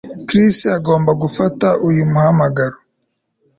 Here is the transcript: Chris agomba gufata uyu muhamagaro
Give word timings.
Chris 0.27 0.57
agomba 0.77 1.11
gufata 1.21 1.67
uyu 1.87 2.03
muhamagaro 2.11 2.77